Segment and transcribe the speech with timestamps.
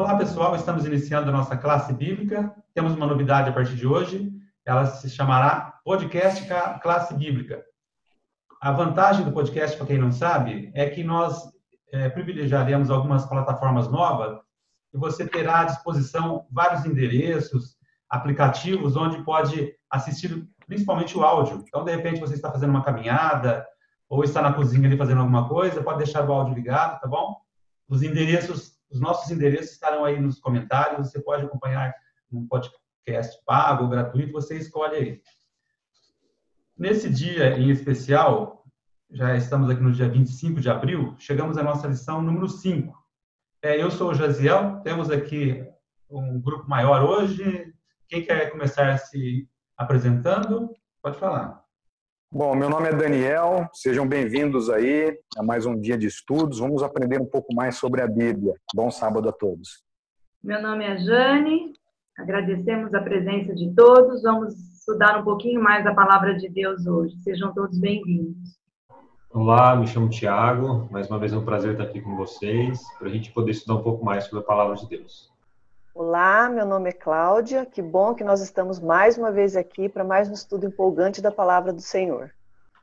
[0.00, 0.56] Olá, pessoal.
[0.56, 2.54] Estamos iniciando a nossa classe bíblica.
[2.72, 4.32] Temos uma novidade a partir de hoje.
[4.64, 6.42] Ela se chamará Podcast
[6.80, 7.62] Classe Bíblica.
[8.62, 11.52] A vantagem do podcast, para quem não sabe, é que nós
[11.92, 14.38] é, privilegiaremos algumas plataformas novas
[14.94, 17.76] e você terá à disposição vários endereços,
[18.08, 21.62] aplicativos onde pode assistir principalmente o áudio.
[21.68, 23.66] Então, de repente, você está fazendo uma caminhada
[24.08, 27.36] ou está na cozinha ali fazendo alguma coisa, pode deixar o áudio ligado, tá bom?
[27.86, 31.94] Os endereços, os nossos endereços estarão aí nos comentários, você pode acompanhar
[32.32, 35.22] um podcast pago, gratuito, você escolhe aí.
[36.76, 38.64] Nesse dia em especial,
[39.10, 42.98] já estamos aqui no dia 25 de abril, chegamos à nossa lição número 5.
[43.62, 45.66] É, eu sou o Jaziel, temos aqui
[46.08, 47.72] um grupo maior hoje.
[48.08, 50.70] Quem quer começar se apresentando?
[51.02, 51.69] Pode falar.
[52.32, 56.60] Bom, meu nome é Daniel, sejam bem-vindos aí a mais um dia de estudos.
[56.60, 58.54] Vamos aprender um pouco mais sobre a Bíblia.
[58.72, 59.82] Bom sábado a todos.
[60.40, 61.72] Meu nome é Jane,
[62.16, 64.22] agradecemos a presença de todos.
[64.22, 67.16] Vamos estudar um pouquinho mais a palavra de Deus hoje.
[67.24, 68.60] Sejam todos bem-vindos.
[69.32, 70.88] Olá, me chamo Tiago.
[70.88, 73.80] Mais uma vez é um prazer estar aqui com vocês, para a gente poder estudar
[73.80, 75.29] um pouco mais sobre a palavra de Deus.
[75.92, 77.66] Olá, meu nome é Cláudia.
[77.66, 81.32] Que bom que nós estamos mais uma vez aqui para mais um estudo empolgante da
[81.32, 82.30] palavra do Senhor.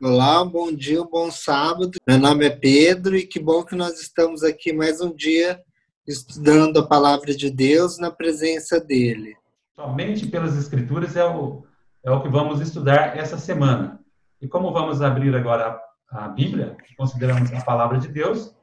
[0.01, 1.91] Olá, bom dia, bom sábado.
[2.05, 5.61] Meu nome é Pedro e que bom que nós estamos aqui mais um dia
[6.05, 9.37] estudando a palavra de Deus na presença dele.
[9.73, 11.63] Somente pelas Escrituras é o,
[12.03, 14.01] é o que vamos estudar essa semana.
[14.41, 15.79] E como vamos abrir agora
[16.11, 18.53] a, a Bíblia, consideramos a palavra de Deus,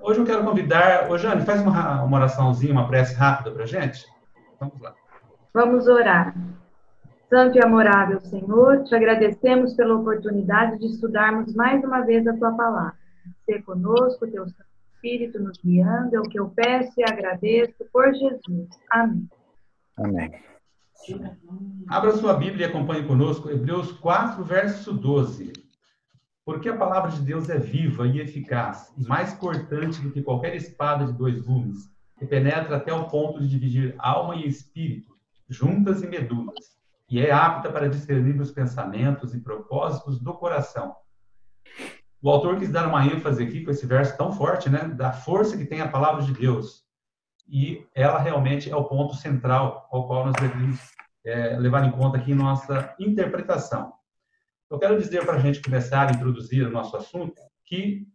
[0.00, 1.10] Hoje eu quero convidar.
[1.10, 4.06] Ô, Jane, faz uma, uma oraçãozinha, uma prece rápida para gente.
[4.60, 4.94] Vamos lá.
[5.52, 6.34] Vamos orar.
[7.28, 12.52] Santo e amorável Senhor, te agradecemos pela oportunidade de estudarmos mais uma vez a tua
[12.52, 12.94] palavra.
[13.44, 14.46] Ser conosco, teu
[14.94, 18.68] Espírito nos guiando, é o que eu peço e agradeço por Jesus.
[18.90, 19.28] Amém.
[19.96, 20.30] Amém.
[21.88, 25.52] Abra sua Bíblia e acompanhe conosco Hebreus 4, verso 12.
[26.46, 30.54] Porque a palavra de Deus é viva e eficaz, e mais cortante do que qualquer
[30.54, 35.12] espada de dois gumes, que penetra até o ponto de dividir alma e espírito,
[35.48, 36.78] juntas e medulas,
[37.10, 40.94] e é apta para discernir os pensamentos e propósitos do coração.
[42.22, 45.56] O autor quis dar uma ênfase aqui com esse verso tão forte, né, da força
[45.56, 46.84] que tem a palavra de Deus.
[47.48, 50.78] E ela realmente é o ponto central ao qual nós devemos
[51.24, 53.96] é, levar em conta aqui em nossa interpretação.
[54.68, 58.06] Eu quero dizer para a gente começar a introduzir o nosso assunto que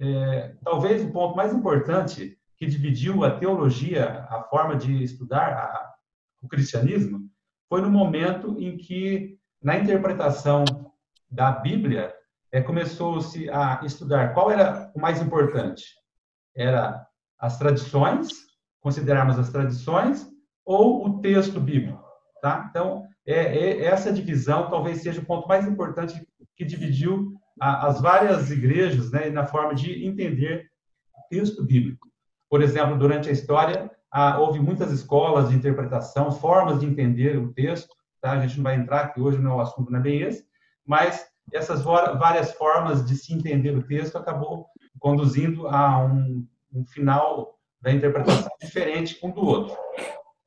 [0.00, 5.94] é, talvez o ponto mais importante que dividiu a teologia, a forma de estudar a,
[6.42, 7.20] o cristianismo,
[7.68, 10.64] foi no momento em que, na interpretação
[11.30, 12.12] da Bíblia,
[12.50, 15.84] é, começou-se a estudar qual era o mais importante.
[16.54, 17.06] Era
[17.38, 18.28] as tradições,
[18.80, 20.28] considerarmos as tradições,
[20.64, 22.04] ou o texto bíblico.
[22.40, 22.66] Tá?
[22.68, 28.00] Então, é, é, essa divisão talvez seja o ponto mais importante que dividiu a, as
[28.00, 30.68] várias igrejas né, na forma de entender
[31.14, 32.08] o texto bíblico.
[32.50, 37.52] Por exemplo, durante a história, há, houve muitas escolas de interpretação, formas de entender o
[37.52, 37.94] texto.
[38.20, 38.32] Tá?
[38.32, 40.44] A gente não vai entrar aqui hoje, não é o assunto não é bem esse,
[40.86, 44.66] mas essas várias formas de se entender o texto acabou
[44.98, 49.76] conduzindo a um, um final da interpretação diferente um do outro.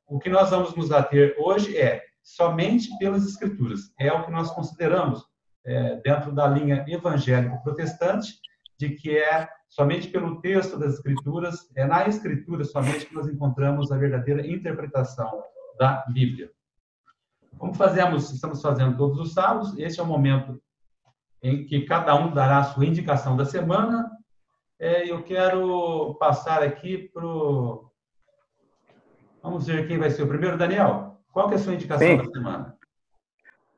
[0.06, 3.92] O que nós vamos nos ater hoje é somente pelas Escrituras.
[4.00, 5.24] É o que nós consideramos
[5.64, 8.40] é, dentro da linha evangélica protestante,
[8.76, 13.92] de que é somente pelo texto das Escrituras, é na Escritura somente que nós encontramos
[13.92, 15.40] a verdadeira interpretação
[15.78, 16.50] da Bíblia.
[17.56, 20.60] Como fazemos, estamos fazendo todos os sábados, esse é o momento
[21.40, 24.10] em que cada um dará a sua indicação da semana.
[24.80, 27.88] É, eu quero passar aqui para o.
[29.42, 31.15] Vamos ver quem vai ser o primeiro, Daniel.
[31.36, 32.16] Qual que é a sua indicação Sim.
[32.16, 32.76] da semana?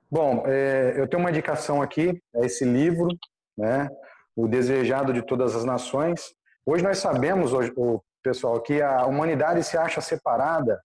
[0.08, 3.08] Bom, é, eu tenho uma indicação aqui, é esse livro,
[3.56, 3.88] né?
[4.36, 6.36] O Desejado de Todas as Nações.
[6.64, 10.80] Hoje nós sabemos, o pessoal, que a humanidade se acha separada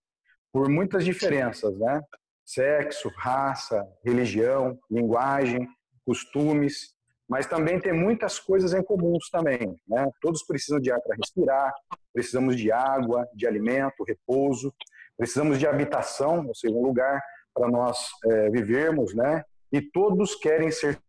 [0.52, 2.02] por muitas diferenças, né?
[2.44, 5.68] Sexo, raça, religião, linguagem,
[6.04, 6.93] costumes,
[7.34, 10.08] mas também tem muitas coisas em comuns também, né?
[10.22, 11.74] Todos precisam de ar para respirar,
[12.14, 14.72] precisamos de água, de alimento, repouso.
[15.18, 17.20] Precisamos de habitação, ou seja, um lugar
[17.52, 19.44] para nós é, vivermos, né?
[19.72, 21.00] E todos querem ser.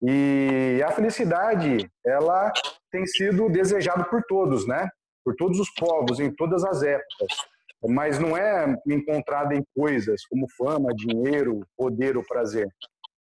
[0.00, 2.52] E a felicidade, ela
[2.88, 4.88] tem sido desejada por todos, né?
[5.24, 7.36] Por todos os povos, em todas as épocas.
[7.88, 12.68] Mas não é encontrada em coisas como fama, dinheiro, poder ou prazer.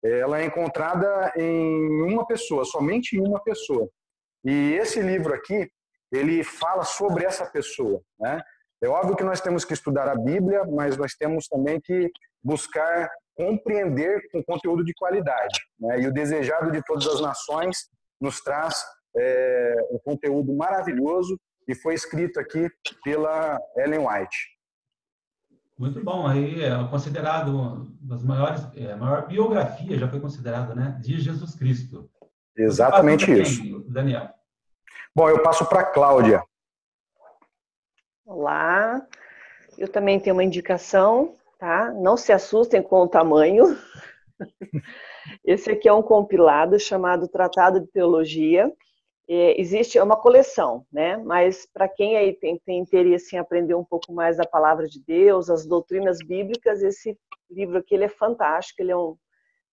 [0.05, 3.89] Ela é encontrada em uma pessoa, somente em uma pessoa.
[4.45, 5.71] E esse livro aqui,
[6.11, 8.43] ele fala sobre essa pessoa, né?
[8.83, 12.11] É óbvio que nós temos que estudar a Bíblia, mas nós temos também que
[12.43, 15.57] buscar compreender com conteúdo de qualidade.
[15.79, 16.01] Né?
[16.01, 17.77] E o Desejado de Todas as Nações
[18.21, 18.85] nos traz
[19.17, 21.39] é, um conteúdo maravilhoso
[21.69, 22.69] e foi escrito aqui
[23.05, 24.37] pela Ellen White.
[25.79, 30.75] Muito bom, aí é considerado uma das maiores, é, a maior biografia já foi considerada,
[30.75, 32.11] né, de Jesus Cristo.
[32.57, 33.63] Exatamente isso.
[33.63, 34.29] Quem, Daniel.
[35.15, 36.43] Bom, eu passo para Cláudia.
[38.25, 39.05] Olá,
[39.77, 41.91] eu também tenho uma indicação, tá?
[41.93, 43.77] Não se assustem com o tamanho.
[45.45, 48.73] Esse aqui é um compilado chamado Tratado de Teologia.
[49.29, 51.17] É, existe é uma coleção, né?
[51.17, 55.01] Mas para quem aí tem, tem interesse em aprender um pouco mais da palavra de
[55.01, 57.17] Deus, as doutrinas bíblicas, esse
[57.51, 59.17] livro aqui ele é fantástico, ele é, um,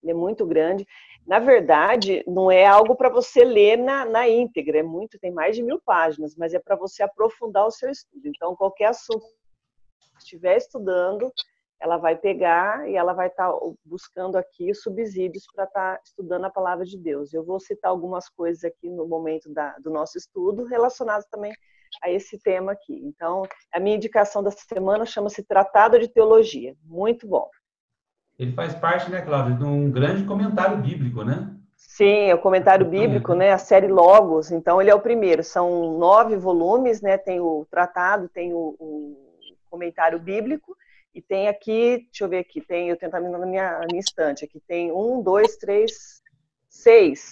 [0.03, 0.85] ele é muito grande.
[1.25, 5.55] Na verdade, não é algo para você ler na, na íntegra, é muito, tem mais
[5.55, 8.27] de mil páginas, mas é para você aprofundar o seu estudo.
[8.27, 9.25] Então, qualquer assunto
[10.11, 11.31] que estiver estudando,
[11.79, 16.45] ela vai pegar e ela vai estar tá buscando aqui subsídios para estar tá estudando
[16.45, 17.33] a palavra de Deus.
[17.33, 21.53] Eu vou citar algumas coisas aqui no momento da, do nosso estudo relacionadas também
[22.03, 22.93] a esse tema aqui.
[23.03, 23.43] Então,
[23.73, 26.75] a minha indicação dessa semana chama-se Tratado de Teologia.
[26.83, 27.49] Muito bom.
[28.37, 31.55] Ele faz parte, né, Cláudio, de um grande comentário bíblico, né?
[31.75, 33.51] Sim, é o comentário bíblico, né?
[33.51, 34.51] A série Logos.
[34.51, 35.43] Então, ele é o primeiro.
[35.43, 37.17] São nove volumes, né?
[37.17, 39.17] Tem o tratado, tem o, o
[39.69, 40.75] comentário bíblico
[41.19, 44.45] e tem aqui, deixa eu ver aqui, tem, eu tentar na minha, na minha estante,
[44.45, 46.21] aqui tem um, dois, três,
[46.69, 47.29] seis.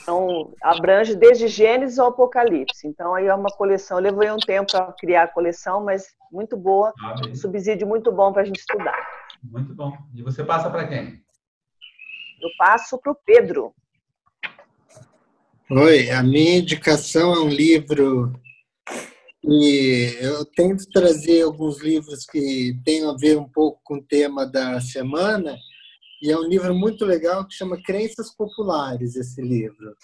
[0.00, 2.86] Então, abrange desde Gênesis ao Apocalipse.
[2.86, 3.98] Então, aí é uma coleção.
[3.98, 8.42] Levou um tempo para criar a coleção, mas muito boa, ah, subsídio muito bom para
[8.42, 8.96] a gente estudar.
[9.42, 9.96] Muito bom.
[10.14, 11.20] E você passa para quem?
[12.40, 13.74] Eu passo para o Pedro.
[15.70, 18.32] Oi, a minha indicação é um livro
[19.48, 24.44] e eu tento trazer alguns livros que têm a ver um pouco com o tema
[24.44, 25.56] da semana,
[26.20, 29.94] e é um livro muito legal que chama Crenças Populares, esse livro.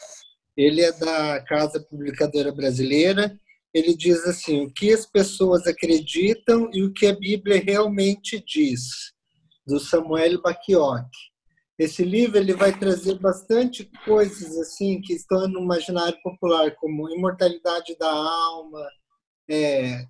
[0.57, 3.37] Ele é da Casa Publicadora Brasileira.
[3.73, 9.13] Ele diz assim: o que as pessoas acreditam e o que a Bíblia realmente diz,
[9.67, 11.33] do Samuel Bacchiocchi.
[11.79, 17.97] Esse livro ele vai trazer bastante coisas assim que estão no imaginário popular, como imortalidade
[17.99, 18.87] da alma,
[19.49, 20.05] é,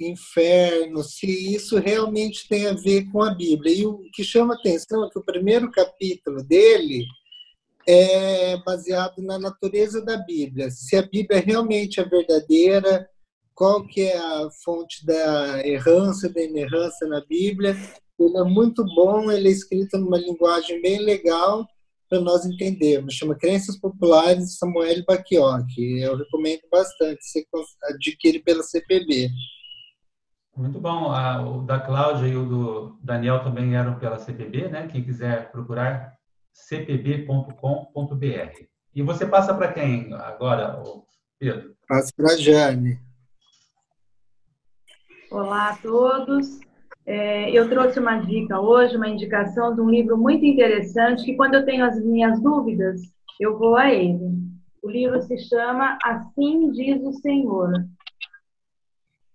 [0.00, 3.74] inferno, se isso realmente tem a ver com a Bíblia.
[3.74, 7.04] E o que chama atenção é que o primeiro capítulo dele
[7.88, 10.70] é baseado na natureza da Bíblia.
[10.70, 13.08] Se a Bíblia realmente é verdadeira,
[13.56, 17.74] qual que é a fonte da errância, da inerrância na Bíblia.
[18.18, 21.66] Ele é muito bom, ele é escrito numa linguagem bem legal
[22.08, 23.14] para nós entendermos.
[23.14, 26.00] Chama Crenças Populares de Samuel Bacchiocchi.
[26.00, 27.24] Eu recomendo bastante.
[27.24, 27.46] Você
[27.84, 29.28] adquire pela CPB.
[30.56, 31.12] Muito bom.
[31.12, 34.88] Ah, o da Cláudia e o do Daniel também eram pela CPB, né?
[34.88, 36.16] Quem quiser procurar,
[36.52, 37.56] cpb.com.br.
[38.94, 40.82] E você passa para quem agora,
[41.38, 41.76] Pedro?
[41.86, 42.98] Passo para a Jane.
[45.30, 46.65] Olá a todos.
[47.06, 51.54] É, eu trouxe uma dica hoje, uma indicação de um livro muito interessante, que quando
[51.54, 53.00] eu tenho as minhas dúvidas,
[53.38, 54.18] eu vou a ele.
[54.82, 57.72] O livro se chama Assim Diz o Senhor.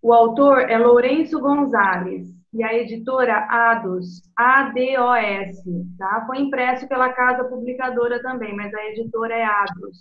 [0.02, 5.64] O autor é Lourenço Gonzalez e a editora Ados, A-D-O-S,
[5.98, 6.26] tá?
[6.28, 9.98] Foi impresso pela casa publicadora também, mas a editora é Ados.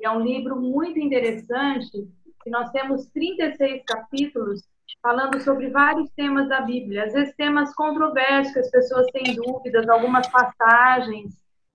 [0.00, 1.90] E é um livro muito interessante,
[2.44, 4.62] que nós temos 36 capítulos
[5.02, 9.88] falando sobre vários temas da Bíblia, às vezes temas controversos, que as pessoas têm dúvidas,
[9.88, 11.34] algumas passagens,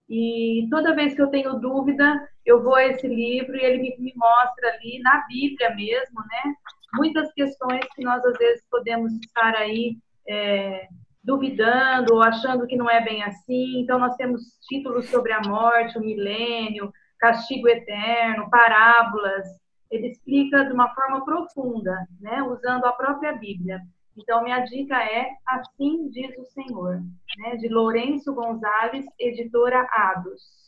[0.09, 4.13] e toda vez que eu tenho dúvida, eu vou a esse livro e ele me,
[4.15, 6.53] mostra ali, na Bíblia mesmo, né,
[6.95, 9.97] muitas questões que nós às vezes podemos estar aí
[10.27, 10.87] é,
[11.23, 13.81] duvidando ou achando que não é bem assim.
[13.81, 19.45] Então, nós temos títulos sobre a morte, o milênio, castigo eterno, parábolas,
[19.89, 23.81] ele explica de uma forma profunda, né, usando a própria Bíblia.
[24.17, 27.01] Então, minha dica é Assim Diz o Senhor,
[27.38, 30.60] né, de Lourenço Gonzalez, editora Ados.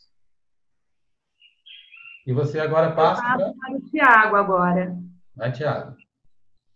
[2.26, 4.96] E você agora passa para o Tiago agora.
[5.36, 5.96] Vai, Tiago.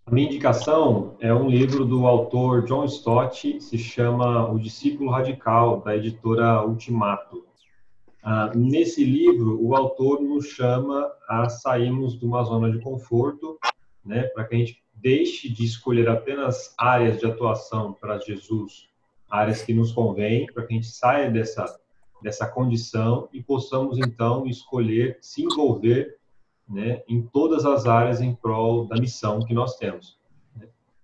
[0.04, 5.80] A minha indicação é um livro do autor John Stott, se chama O Discípulo Radical,
[5.80, 7.45] da editora Ultimato.
[8.28, 13.56] Ah, nesse livro, o autor nos chama a sairmos de uma zona de conforto,
[14.04, 18.88] né, para que a gente deixe de escolher apenas áreas de atuação para Jesus,
[19.30, 21.78] áreas que nos convêm, para que a gente saia dessa
[22.20, 26.18] dessa condição e possamos então escolher se envolver,
[26.68, 30.18] né, em todas as áreas em prol da missão que nós temos.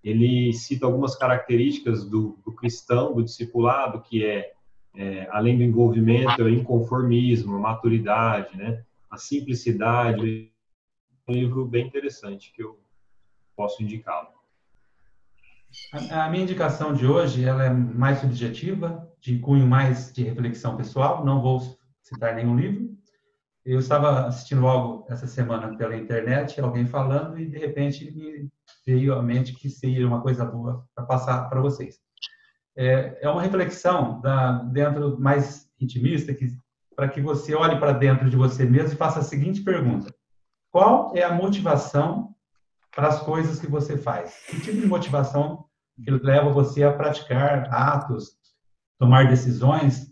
[0.03, 4.51] Ele cita algumas características do, do cristão, do discipulado, que é,
[4.95, 8.83] é, além do envolvimento, é o inconformismo, a maturidade, né?
[9.09, 10.51] a simplicidade.
[11.27, 12.79] Um livro bem interessante que eu
[13.55, 14.29] posso indicá-lo.
[16.11, 20.75] A, a minha indicação de hoje ela é mais subjetiva, de cunho mais de reflexão
[20.75, 21.23] pessoal.
[21.25, 21.61] Não vou
[22.01, 22.93] citar nenhum livro.
[23.65, 28.49] Eu estava assistindo algo essa semana pela internet, alguém falando, e de repente me
[28.85, 32.01] veio à mente que seria uma coisa boa para passar para vocês.
[32.75, 36.47] É, é, uma reflexão da, dentro mais intimista, que,
[36.95, 40.13] para que você olhe para dentro de você mesmo e faça a seguinte pergunta:
[40.71, 42.35] Qual é a motivação
[42.95, 44.43] para as coisas que você faz?
[44.47, 45.65] Que tipo de motivação
[46.03, 48.31] que leva você a praticar atos,
[48.97, 50.11] tomar decisões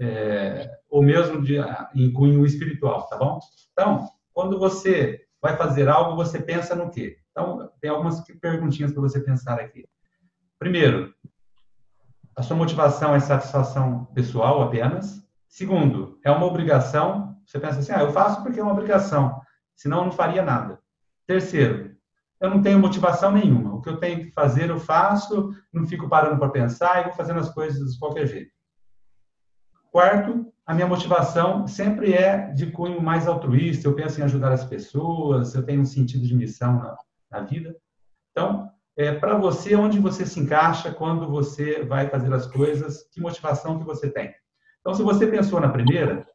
[0.00, 1.56] é, ou mesmo de,
[1.94, 3.38] em cunho espiritual, tá bom?
[3.72, 7.18] Então, quando você vai fazer algo, você pensa no quê?
[7.30, 9.86] Então, tem algumas perguntinhas para você pensar aqui.
[10.58, 11.14] Primeiro,
[12.36, 15.22] a sua motivação é satisfação pessoal apenas?
[15.48, 17.36] Segundo, é uma obrigação?
[17.44, 19.40] Você pensa assim, ah, eu faço porque é uma obrigação,
[19.74, 20.78] senão eu não faria nada.
[21.26, 21.96] Terceiro,
[22.40, 23.74] eu não tenho motivação nenhuma.
[23.74, 27.12] O que eu tenho que fazer, eu faço, não fico parando para pensar e vou
[27.12, 28.52] fazendo as coisas de qualquer jeito.
[29.90, 34.64] Quarto, a minha motivação sempre é de cunho mais altruísta, eu penso em ajudar as
[34.64, 36.96] pessoas, eu tenho um sentido de missão na,
[37.30, 37.76] na vida.
[38.30, 43.18] Então, é, para você, onde você se encaixa quando você vai fazer as coisas, que
[43.18, 44.34] motivação que você tem.
[44.80, 46.26] Então, se você pensou na primeira,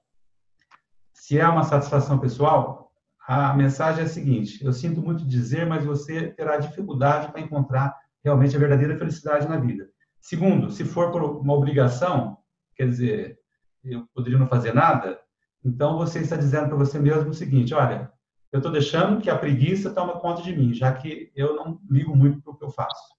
[1.13, 2.91] se é uma satisfação pessoal,
[3.27, 7.95] a mensagem é a seguinte: eu sinto muito dizer, mas você terá dificuldade para encontrar
[8.23, 9.87] realmente a verdadeira felicidade na vida.
[10.19, 12.35] Segundo, se for por uma obrigação,
[12.75, 13.37] quer dizer,
[13.83, 15.19] eu poderia não fazer nada,
[15.63, 18.11] então você está dizendo para você mesmo o seguinte: olha,
[18.55, 22.15] eu estou deixando que a preguiça tome conta de mim, já que eu não ligo
[22.15, 23.13] muito para o que eu faço.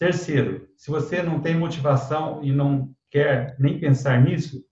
[0.00, 4.64] Terceiro, se você não tem motivação e não quer nem pensar nisso,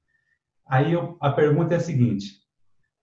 [0.66, 2.32] aí eu, a pergunta é a seguinte: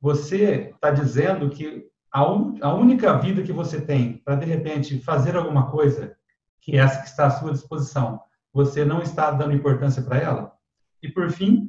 [0.02, 5.00] você está dizendo que a, un, a única vida que você tem para de repente
[5.00, 6.18] fazer alguma coisa
[6.60, 8.20] que é essa que está à sua disposição,
[8.52, 10.54] você não está dando importância para ela?
[11.02, 11.69] E por fim,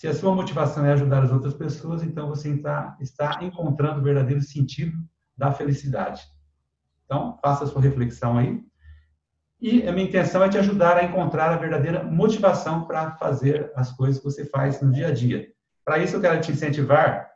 [0.00, 4.02] se a sua motivação é ajudar as outras pessoas, então você está, está encontrando o
[4.02, 4.96] verdadeiro sentido
[5.36, 6.22] da felicidade.
[7.04, 8.64] Então, faça a sua reflexão aí.
[9.60, 13.92] E a minha intenção é te ajudar a encontrar a verdadeira motivação para fazer as
[13.92, 15.52] coisas que você faz no dia a dia.
[15.84, 17.28] Para isso, eu quero te incentivar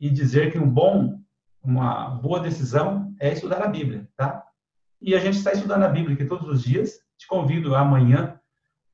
[0.00, 1.20] e dizer que um bom,
[1.62, 4.42] uma boa decisão é estudar a Bíblia, tá?
[5.02, 6.92] E a gente está estudando a Bíblia aqui todos os dias.
[7.18, 8.40] Te convido amanhã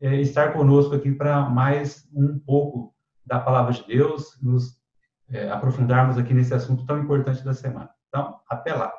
[0.05, 2.95] é, estar conosco aqui para mais um pouco
[3.25, 4.79] da palavra de Deus, nos
[5.31, 7.89] é, aprofundarmos aqui nesse assunto tão importante da semana.
[8.09, 8.93] Então, até lá.